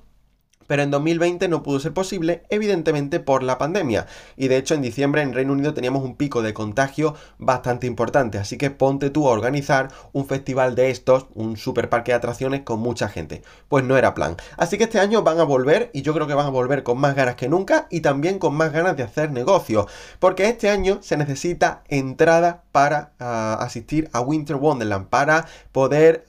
[0.71, 4.07] pero en 2020 no pudo ser posible, evidentemente por la pandemia.
[4.37, 8.37] Y de hecho en diciembre en Reino Unido teníamos un pico de contagio bastante importante,
[8.37, 12.61] así que ponte tú a organizar un festival de estos, un super parque de atracciones
[12.61, 13.41] con mucha gente.
[13.67, 14.37] Pues no era plan.
[14.55, 16.97] Así que este año van a volver y yo creo que van a volver con
[16.97, 19.87] más ganas que nunca y también con más ganas de hacer negocio,
[20.19, 26.23] porque este año se necesita entrada para ah, asistir a Winter Wonderland, para poder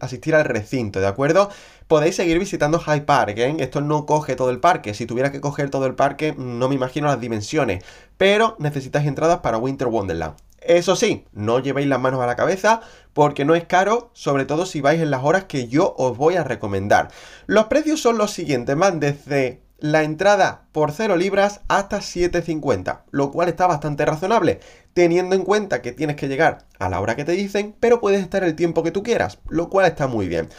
[0.00, 1.50] asistir al recinto, ¿de acuerdo?
[1.90, 3.56] Podéis seguir visitando Hyde Park, ¿eh?
[3.58, 4.94] Esto no coge todo el parque.
[4.94, 7.82] Si tuviera que coger todo el parque, no me imagino las dimensiones.
[8.16, 10.36] Pero necesitáis entradas para Winter Wonderland.
[10.60, 12.80] Eso sí, no llevéis las manos a la cabeza
[13.12, 16.36] porque no es caro, sobre todo si vais en las horas que yo os voy
[16.36, 17.08] a recomendar.
[17.46, 23.32] Los precios son los siguientes, van desde la entrada por 0 libras hasta 7.50, lo
[23.32, 24.60] cual está bastante razonable,
[24.92, 28.20] teniendo en cuenta que tienes que llegar a la hora que te dicen, pero puedes
[28.20, 30.50] estar el tiempo que tú quieras, lo cual está muy bien.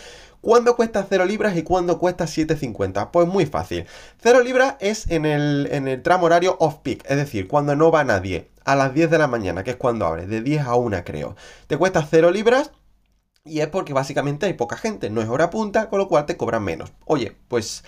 [0.41, 3.11] ¿Cuándo cuesta 0 libras y cuándo cuesta 7,50?
[3.11, 3.85] Pues muy fácil.
[4.23, 8.03] 0 libras es en el, en el tramo horario off-peak, es decir, cuando no va
[8.03, 11.03] nadie, a las 10 de la mañana, que es cuando abre, de 10 a 1
[11.03, 11.35] creo.
[11.67, 12.71] Te cuesta 0 libras
[13.43, 16.37] y es porque básicamente hay poca gente, no es hora punta, con lo cual te
[16.37, 16.91] cobran menos.
[17.05, 17.83] Oye, pues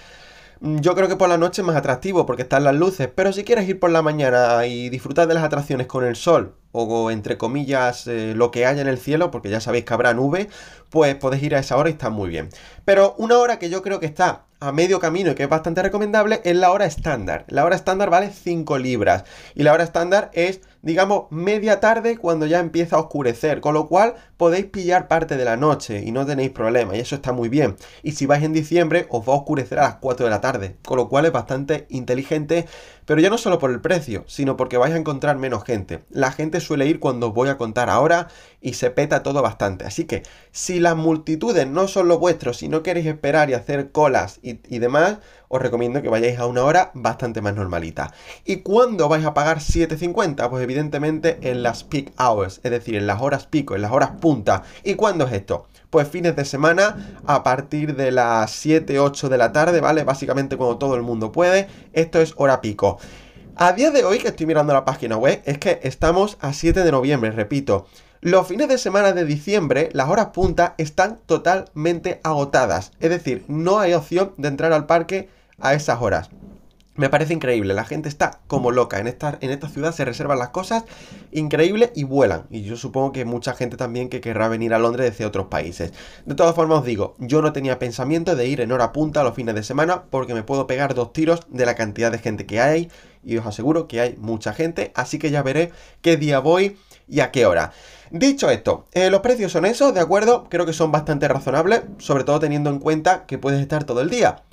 [0.61, 3.43] yo creo que por la noche es más atractivo porque están las luces, pero si
[3.43, 7.37] quieres ir por la mañana y disfrutar de las atracciones con el sol o entre
[7.37, 10.49] comillas eh, lo que haya en el cielo, porque ya sabéis que habrá nube,
[10.89, 12.49] pues podéis ir a esa hora y está muy bien.
[12.83, 15.81] Pero una hora que yo creo que está a medio camino y que es bastante
[15.81, 17.45] recomendable es la hora estándar.
[17.47, 19.23] La hora estándar vale 5 libras
[19.55, 23.87] y la hora estándar es, digamos, media tarde cuando ya empieza a oscurecer, con lo
[23.87, 27.49] cual podéis pillar parte de la noche y no tenéis problema y eso está muy
[27.49, 27.77] bien.
[28.03, 30.75] Y si vais en diciembre os va a oscurecer a las 4 de la tarde,
[30.83, 32.67] con lo cual es bastante inteligente,
[33.05, 36.03] pero ya no solo por el precio, sino porque vais a encontrar menos gente.
[36.09, 38.27] La gente suele ir cuando os voy a contar ahora
[38.61, 39.85] y se peta todo bastante.
[39.85, 43.91] Así que si las multitudes no son lo vuestro, si no queréis esperar y hacer
[43.91, 48.13] colas y, demás, os recomiendo que vayáis a una hora bastante más normalita.
[48.45, 50.49] ¿Y cuándo vais a pagar 7.50?
[50.49, 54.11] Pues evidentemente en las peak hours, es decir, en las horas pico, en las horas
[54.19, 54.63] punta.
[54.83, 55.67] ¿Y cuándo es esto?
[55.93, 60.03] Pues fines de semana a partir de las 7, 8 de la tarde, ¿vale?
[60.03, 61.67] Básicamente cuando todo el mundo puede.
[61.93, 62.97] Esto es hora pico.
[63.55, 66.83] A día de hoy que estoy mirando la página web es que estamos a 7
[66.83, 67.85] de noviembre, repito.
[68.21, 72.91] Los fines de semana de diciembre, las horas punta están totalmente agotadas.
[72.99, 75.29] Es decir, no hay opción de entrar al parque
[75.59, 76.31] a esas horas.
[76.95, 78.99] Me parece increíble, la gente está como loca.
[78.99, 80.83] En esta, en esta ciudad se reservan las cosas
[81.31, 82.45] increíble y vuelan.
[82.51, 85.91] Y yo supongo que mucha gente también que querrá venir a Londres desde otros países.
[86.27, 89.33] De todas formas os digo, yo no tenía pensamiento de ir en hora punta los
[89.33, 92.61] fines de semana porque me puedo pegar dos tiros de la cantidad de gente que
[92.61, 92.91] hay.
[93.23, 96.77] Y os aseguro que hay mucha gente, así que ya veré qué día voy
[97.07, 97.71] y a qué hora.
[98.11, 100.45] Dicho esto, eh, los precios son esos, ¿de acuerdo?
[100.47, 104.11] Creo que son bastante razonables, sobre todo teniendo en cuenta que puedes estar todo el
[104.11, 104.43] día.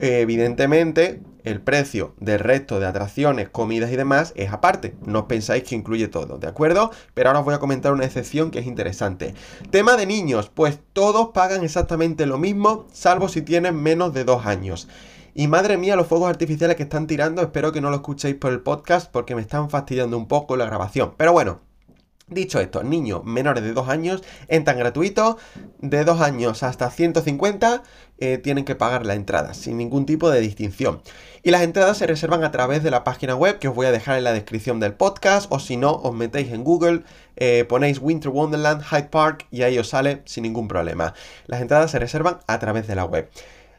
[0.00, 4.94] evidentemente, el precio del resto de atracciones, comidas y demás es aparte.
[5.06, 6.90] No os pensáis que incluye todo, ¿de acuerdo?
[7.14, 9.34] Pero ahora os voy a comentar una excepción que es interesante.
[9.70, 14.46] Tema de niños, pues todos pagan exactamente lo mismo, salvo si tienen menos de dos
[14.46, 14.88] años.
[15.34, 18.52] Y madre mía, los fuegos artificiales que están tirando, espero que no lo escuchéis por
[18.52, 21.14] el podcast porque me están fastidiando un poco la grabación.
[21.16, 21.60] Pero bueno,
[22.26, 25.36] Dicho esto, niños menores de 2 años entran gratuitos,
[25.80, 27.82] de 2 años hasta 150
[28.16, 31.02] eh, tienen que pagar la entrada, sin ningún tipo de distinción.
[31.42, 33.92] Y las entradas se reservan a través de la página web que os voy a
[33.92, 37.02] dejar en la descripción del podcast, o si no, os metéis en Google,
[37.36, 41.12] eh, ponéis Winter Wonderland Hyde Park y ahí os sale sin ningún problema.
[41.46, 43.28] Las entradas se reservan a través de la web.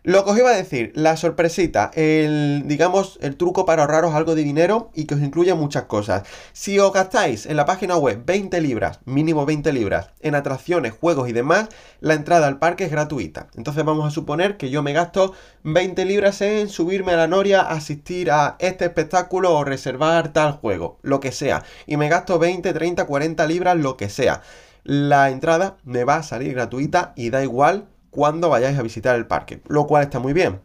[0.05, 4.35] Lo que os iba a decir, la sorpresita, el, digamos, el truco para ahorraros algo
[4.35, 6.27] de dinero y que os incluya muchas cosas.
[6.53, 11.27] Si os gastáis en la página web 20 libras, mínimo 20 libras, en atracciones, juegos
[11.27, 11.69] y demás,
[12.01, 13.47] la entrada al parque es gratuita.
[13.55, 17.61] Entonces vamos a suponer que yo me gasto 20 libras en subirme a la noria,
[17.61, 21.63] asistir a este espectáculo o reservar tal juego, lo que sea.
[21.87, 24.43] Y me gasto 20, 30, 40 libras, lo que sea.
[24.83, 29.27] La entrada me va a salir gratuita y da igual cuando vayáis a visitar el
[29.27, 30.61] parque, lo cual está muy bien.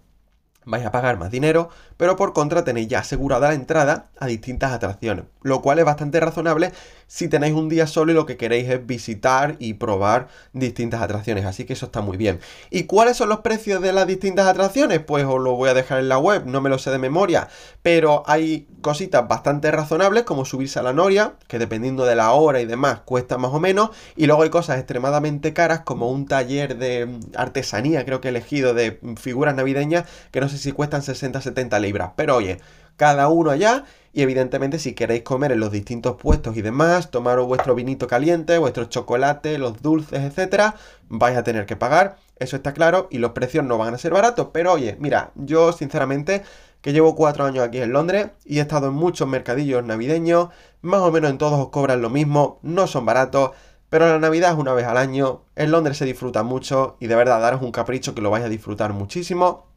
[0.65, 1.69] Vais a pagar más dinero,
[2.01, 6.19] pero por contra tenéis ya asegurada la entrada a distintas atracciones, lo cual es bastante
[6.19, 6.73] razonable
[7.07, 11.45] si tenéis un día solo y lo que queréis es visitar y probar distintas atracciones,
[11.45, 12.41] así que eso está muy bien.
[12.71, 15.01] ¿Y cuáles son los precios de las distintas atracciones?
[15.01, 17.49] Pues os lo voy a dejar en la web, no me lo sé de memoria,
[17.83, 22.63] pero hay cositas bastante razonables como subirse a la noria, que dependiendo de la hora
[22.63, 26.79] y demás cuesta más o menos, y luego hay cosas extremadamente caras como un taller
[26.79, 31.79] de artesanía, creo que he elegido, de figuras navideñas, que no sé si cuestan 60-70
[31.79, 32.59] libras pero oye,
[32.97, 37.47] cada uno allá y evidentemente si queréis comer en los distintos puestos y demás, tomaros
[37.47, 40.75] vuestro vinito caliente, vuestro chocolate, los dulces, etcétera,
[41.09, 44.13] vais a tener que pagar, eso está claro y los precios no van a ser
[44.13, 46.43] baratos, pero oye, mira, yo sinceramente
[46.81, 50.49] que llevo cuatro años aquí en Londres y he estado en muchos mercadillos navideños,
[50.83, 53.53] más o menos en todos os cobran lo mismo, no son baratos,
[53.91, 57.17] pero la Navidad es una vez al año, en Londres se disfruta mucho y de
[57.17, 59.70] verdad daros un capricho que lo vais a disfrutar muchísimo.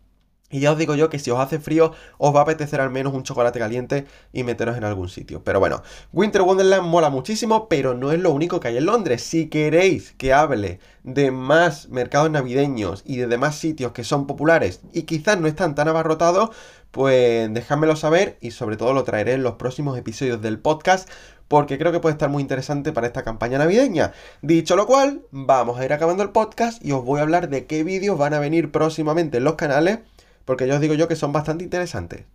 [0.53, 2.91] Y ya os digo yo que si os hace frío, os va a apetecer al
[2.91, 5.43] menos un chocolate caliente y meteros en algún sitio.
[5.43, 5.81] Pero bueno,
[6.13, 9.23] Winter Wonderland mola muchísimo, pero no es lo único que hay en Londres.
[9.23, 14.81] Si queréis que hable de más mercados navideños y de demás sitios que son populares
[14.93, 16.51] y quizás no están tan abarrotados,
[16.93, 21.09] pues dejádmelo saber y sobre todo lo traeré en los próximos episodios del podcast
[21.47, 24.13] porque creo que puede estar muy interesante para esta campaña navideña.
[24.43, 27.65] Dicho lo cual, vamos a ir acabando el podcast y os voy a hablar de
[27.65, 29.99] qué vídeos van a venir próximamente en los canales
[30.45, 32.25] porque yo os digo yo que son bastante interesantes.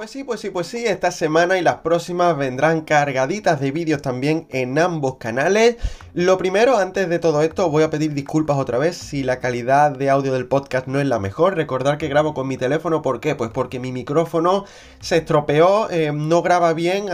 [0.00, 4.00] Pues sí, pues sí, pues sí, esta semana y las próximas vendrán cargaditas de vídeos
[4.00, 5.76] también en ambos canales.
[6.14, 9.90] Lo primero, antes de todo esto, voy a pedir disculpas otra vez si la calidad
[9.90, 11.54] de audio del podcast no es la mejor.
[11.54, 13.34] Recordar que grabo con mi teléfono, ¿por qué?
[13.34, 14.64] Pues porque mi micrófono
[15.00, 17.08] se estropeó, eh, no graba bien,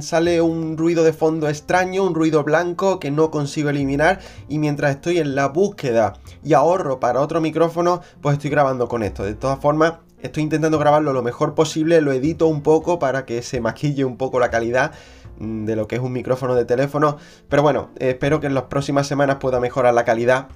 [0.00, 4.92] sale un ruido de fondo extraño, un ruido blanco que no consigo eliminar y mientras
[4.92, 9.24] estoy en la búsqueda y ahorro para otro micrófono, pues estoy grabando con esto.
[9.24, 13.42] De todas formas, Estoy intentando grabarlo lo mejor posible, lo edito un poco para que
[13.42, 14.92] se maquille un poco la calidad
[15.38, 17.18] mm, de lo que es un micrófono de teléfono.
[17.50, 20.48] Pero bueno, espero que en las próximas semanas pueda mejorar la calidad.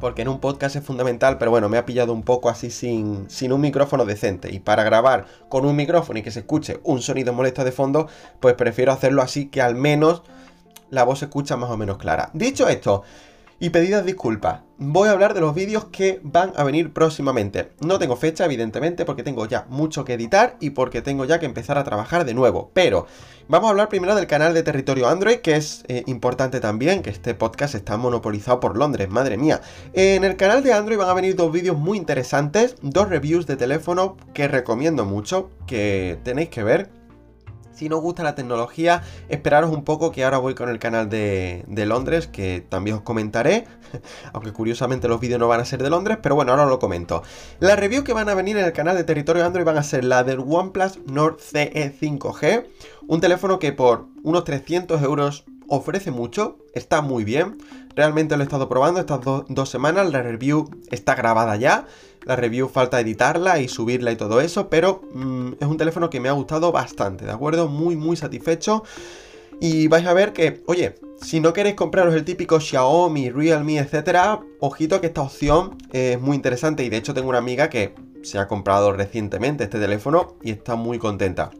[0.00, 3.28] Porque en un podcast es fundamental, pero bueno, me ha pillado un poco así sin,
[3.28, 4.50] sin un micrófono decente.
[4.50, 8.08] Y para grabar con un micrófono y que se escuche un sonido molesto de fondo,
[8.40, 10.22] pues prefiero hacerlo así que al menos
[10.88, 12.30] la voz se escucha más o menos clara.
[12.32, 13.02] Dicho esto,
[13.58, 14.60] y pedidas disculpas.
[14.78, 17.70] Voy a hablar de los vídeos que van a venir próximamente.
[17.80, 21.46] No tengo fecha, evidentemente, porque tengo ya mucho que editar y porque tengo ya que
[21.46, 22.70] empezar a trabajar de nuevo.
[22.74, 23.06] Pero
[23.48, 27.08] vamos a hablar primero del canal de territorio Android, que es eh, importante también, que
[27.08, 29.62] este podcast está monopolizado por Londres, madre mía.
[29.94, 33.56] En el canal de Android van a venir dos vídeos muy interesantes, dos reviews de
[33.56, 36.90] teléfono que recomiendo mucho, que tenéis que ver.
[37.76, 41.10] Si no os gusta la tecnología, esperaros un poco que ahora voy con el canal
[41.10, 43.66] de, Londres, que también os comentaré,
[44.32, 47.22] aunque curiosamente los vídeos no van a ser de Londres, pero bueno, ahora lo comento.
[47.60, 50.04] Las reviews que van a venir en el canal de Territorio Android van a ser
[50.04, 52.66] la del OnePlus Nord CE 5G,
[53.08, 57.58] un teléfono que por unos 300 euros ofrece mucho, está muy bien,
[57.96, 61.86] realmente lo he estado probando estas dos semanas, la review está grabada ya,
[62.24, 66.20] la review falta editarla y subirla y todo eso, pero mm, es un teléfono que
[66.20, 67.68] me ha gustado bastante, ¿de acuerdo?
[67.68, 68.84] Muy, muy satisfecho.
[69.58, 74.40] Y vais a ver que, oye, si no queréis compraros el típico Xiaomi, Realme, etcétera,
[74.60, 76.84] ojito que esta opción es muy interesante.
[76.84, 80.74] Y de hecho tengo una amiga que se ha comprado recientemente este teléfono y está
[80.74, 81.50] muy contenta.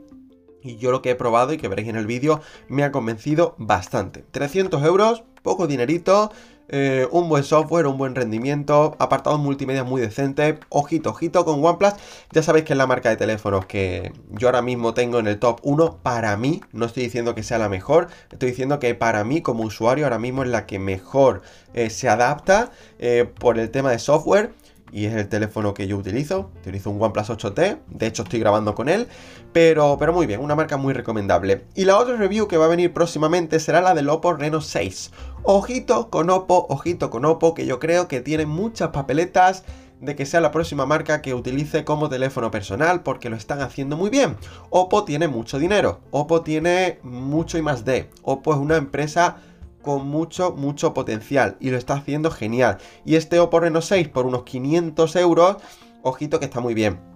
[0.63, 3.55] Y yo lo que he probado y que veréis en el vídeo me ha convencido
[3.57, 4.25] bastante.
[4.31, 6.33] 300 euros, poco dinerito,
[6.69, 11.93] eh, un buen software, un buen rendimiento, apartados multimedia muy decentes, ojito, ojito con OnePlus,
[12.33, 15.39] ya sabéis que es la marca de teléfonos que yo ahora mismo tengo en el
[15.39, 19.23] top 1 para mí, no estoy diciendo que sea la mejor, estoy diciendo que para
[19.23, 21.43] mí como usuario ahora mismo es la que mejor
[21.75, 24.51] eh, se adapta eh, por el tema de software
[24.93, 26.51] y es el teléfono que yo utilizo.
[26.61, 29.09] Utilizo un OnePlus 8T, de hecho estoy grabando con él,
[29.53, 31.65] pero, pero muy bien, una marca muy recomendable.
[31.75, 35.11] Y la otra review que va a venir próximamente será la del Oppo Reno 6.
[35.43, 39.65] Ojito con Oppo, ojito con Oppo, que yo creo que tiene muchas papeletas
[40.01, 43.97] de que sea la próxima marca que utilice como teléfono personal porque lo están haciendo
[43.97, 44.37] muy bien.
[44.71, 48.11] Oppo tiene mucho dinero, Oppo tiene mucho y más de.
[48.23, 49.39] Oppo es una empresa
[49.87, 52.79] con mucho, mucho potencial y lo está haciendo genial.
[53.05, 55.59] Y este Oppo Reno 6 por unos 500 euros,
[56.03, 57.16] ojito que está muy bien.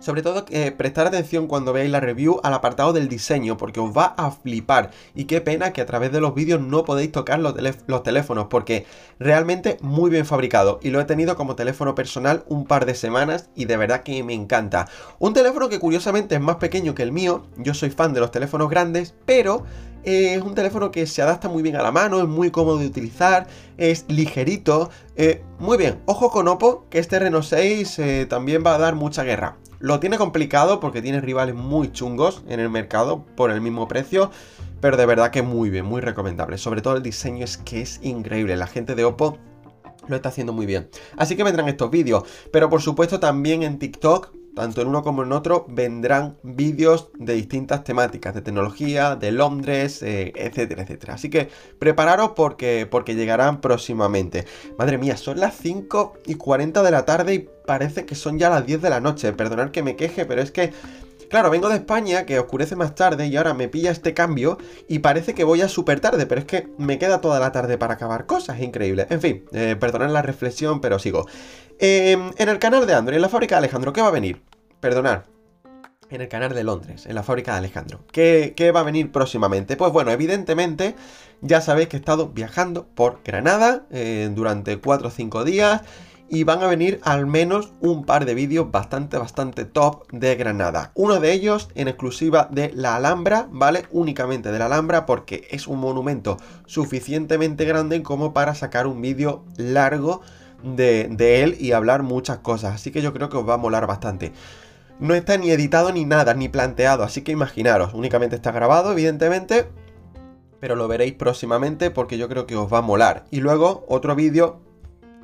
[0.00, 3.96] Sobre todo, eh, prestar atención cuando veáis la review al apartado del diseño, porque os
[3.96, 4.92] va a flipar.
[5.12, 7.54] Y qué pena que a través de los vídeos no podéis tocar los,
[8.04, 8.86] teléfonos, porque
[9.18, 10.78] realmente muy bien fabricado.
[10.82, 14.22] Y lo he tenido como teléfono personal un par de semanas y de verdad que
[14.22, 14.88] me encanta.
[15.18, 17.46] Un teléfono que curiosamente es más pequeño que el mío.
[17.56, 19.64] Yo soy fan de los teléfonos grandes, pero
[20.04, 22.78] eh, es un teléfono que se adapta muy bien a la mano, es muy cómodo
[22.78, 24.90] de utilizar, es ligerito.
[25.16, 29.24] Eh, muy bien, ojo con Oppo, que este Reno 6 también va a dar mucha
[29.24, 29.56] guerra.
[29.80, 34.30] Lo tiene complicado porque tiene rivales muy chungos en el mercado por el mismo precio,
[34.80, 36.58] pero de verdad que muy bien, muy recomendable.
[36.58, 38.56] Sobre todo el diseño es que es increíble.
[38.56, 39.38] La gente de Oppo
[40.08, 40.88] lo está haciendo muy bien.
[41.16, 45.22] Así que vendrán estos vídeos, pero por supuesto también en TikTok tanto en uno como
[45.22, 51.14] en otro, vendrán vídeos de distintas temáticas, de tecnología, de Londres, eh, etcétera, etcétera.
[51.14, 51.48] Así que
[51.78, 54.46] prepararos porque, porque llegarán próximamente.
[54.76, 58.48] Madre mía, son las 5 y 40 de la tarde y parece que son ya
[58.48, 59.30] las 10 de la noche.
[59.34, 60.72] Perdonad que me queje, pero es que...
[61.28, 64.56] Claro, vengo de España, que oscurece más tarde y ahora me pilla este cambio
[64.88, 67.76] y parece que voy a súper tarde, pero es que me queda toda la tarde
[67.76, 69.06] para acabar cosas, increíble.
[69.10, 71.26] En fin, eh, perdonad la reflexión, pero sigo.
[71.78, 74.40] Em, en el canal de Android, en la fábrica de Alejandro, ¿qué va a venir?
[74.80, 75.24] Perdonad.
[76.08, 78.00] En el canal de Londres, en la fábrica de Alejandro.
[78.10, 79.76] ¿Qué, va a venir próximamente?
[79.76, 80.94] Pues bueno, evidentemente
[81.42, 85.82] ya sabéis que he estado viajando por Granada eh, durante 4 o 5 días
[86.28, 90.92] y van a venir al menos un par de vídeos bastante, bastante top de Granada.
[90.94, 93.86] Uno de ellos en exclusiva de la Alhambra, ¿vale?
[93.90, 99.44] Únicamente de la Alhambra porque es un monumento suficientemente grande como para sacar un vídeo
[99.56, 100.20] largo
[100.62, 102.74] de, él y hablar muchas cosas.
[102.74, 104.32] Así que yo creo que os va a molar bastante.
[105.00, 109.68] No está ni editado ni nada, ni planteado, así que imaginaros, únicamente está grabado, evidentemente,
[110.58, 113.24] pero lo veréis próximamente porque yo creo que os va a molar.
[113.30, 114.58] Y luego otro vídeo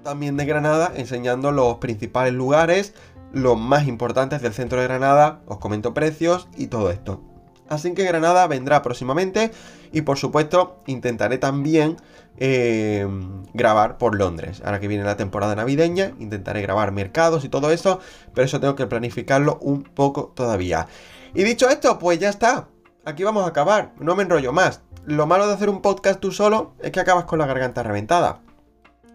[0.04, 2.94] también de Granada enseñando los principales lugares,
[3.32, 7.20] los más importantes del centro de Granada, os comento precios y todo esto.
[7.68, 9.50] Así que Granada vendrá próximamente
[9.90, 11.96] y por supuesto intentaré también
[12.36, 13.08] eh,
[13.54, 14.62] grabar por Londres.
[14.64, 18.00] Ahora que viene la temporada navideña, intentaré grabar mercados y todo eso,
[18.34, 20.86] pero eso tengo que planificarlo un poco todavía.
[21.34, 22.68] Y dicho esto, pues ya está.
[23.04, 24.82] Aquí vamos a acabar, no me enrollo más.
[25.06, 28.40] Lo malo de hacer un podcast tú solo es que acabas con la garganta reventada.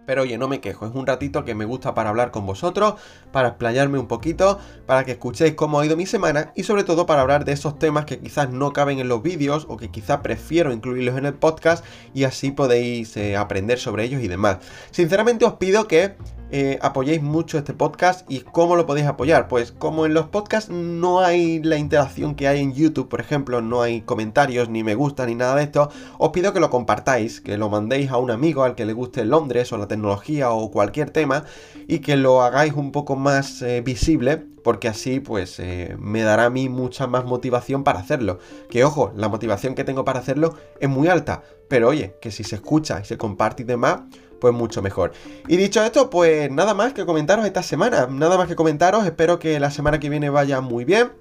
[0.10, 2.96] Pero oye, no me quejo, es un ratito que me gusta para hablar con vosotros,
[3.32, 4.58] para explayarme un poquito,
[4.88, 7.78] para que escuchéis cómo ha ido mi semana y sobre todo para hablar de esos
[7.78, 11.36] temas que quizás no caben en los vídeos o que quizás prefiero incluirlos en el
[11.36, 11.86] podcast
[12.16, 14.58] y así podéis eh, aprender sobre ellos y demás.
[14.90, 16.16] Sinceramente os pido que
[16.52, 19.48] eh, apoyéis mucho este podcast y cómo lo podéis apoyar.
[19.48, 23.62] Pues como en los podcasts no hay la interacción que hay en YouTube, por ejemplo,
[23.62, 27.42] no hay comentarios, ni me gusta, ni nada de esto, os pido que lo compartáis,
[27.42, 30.72] que lo mandéis a un amigo al que le guste Londres o la tecnología o
[30.72, 31.46] cualquier tema
[31.88, 36.46] y que lo hagáis un poco más eh, visible porque así pues eh, me dará
[36.46, 38.40] a mí mucha más motivación para hacerlo.
[38.70, 42.44] Que ojo, la motivación que tengo para hacerlo es muy alta, pero oye, que si
[42.44, 44.02] se escucha y se comparte y demás,
[44.40, 45.12] pues mucho mejor.
[45.48, 49.40] Y dicho esto, pues nada más que comentaros esta semana, nada más que comentaros, espero
[49.40, 51.12] que la semana que viene vaya muy bien.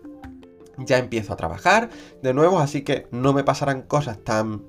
[0.79, 1.91] Ya empiezo a trabajar
[2.23, 4.62] de nuevo, así que no me pasarán cosas tan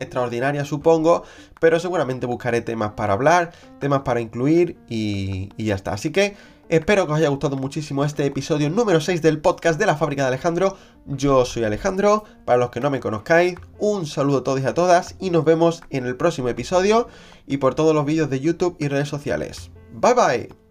[0.00, 1.24] extraordinarias, supongo,
[1.60, 5.92] pero seguramente buscaré temas para hablar, temas para incluir y, y ya está.
[5.92, 6.36] Así que
[6.68, 10.22] Espero que os haya gustado muchísimo este episodio número 6 del podcast de la fábrica
[10.22, 10.76] de Alejandro.
[11.06, 14.74] Yo soy Alejandro, para los que no me conozcáis, un saludo a todos y a
[14.74, 17.06] todas y nos vemos en el próximo episodio
[17.46, 19.70] y por todos los vídeos de YouTube y redes sociales.
[19.92, 20.65] Bye bye.